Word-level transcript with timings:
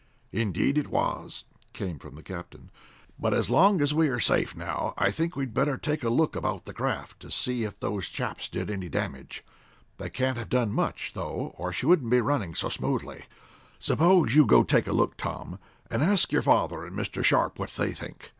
"Indeed 0.31 0.79
it 0.79 0.87
was," 0.87 1.45
came 1.73 1.99
from 1.99 2.15
the 2.15 2.23
captain. 2.23 2.71
"But 3.19 3.35
as 3.35 3.51
long 3.51 3.81
as 3.83 3.93
we 3.93 4.07
are 4.07 4.19
safe 4.19 4.55
now 4.55 4.95
I 4.97 5.11
think 5.11 5.35
we'd 5.35 5.53
better 5.53 5.77
take 5.77 6.03
a 6.03 6.09
look 6.09 6.35
about 6.35 6.65
the 6.65 6.73
craft 6.73 7.19
to 7.19 7.29
see 7.29 7.65
if 7.65 7.77
those 7.79 8.09
chaps 8.09 8.49
did 8.49 8.71
any 8.71 8.89
damage. 8.89 9.43
They 9.99 10.09
can't 10.09 10.37
have 10.39 10.49
done 10.49 10.71
much, 10.71 11.13
though, 11.13 11.53
or 11.55 11.71
she 11.71 11.85
wouldn't 11.85 12.09
be 12.09 12.19
running 12.19 12.55
so 12.55 12.67
smoothly. 12.67 13.25
Suppose 13.77 14.33
you 14.33 14.47
go 14.47 14.63
take 14.63 14.87
a 14.87 14.91
look, 14.91 15.17
Tom, 15.17 15.59
and 15.91 16.01
ask 16.01 16.31
your 16.31 16.41
father 16.41 16.83
and 16.83 16.95
Mr. 16.97 17.23
Sharp 17.23 17.59
what 17.59 17.69
they 17.69 17.91
think. 17.93 18.29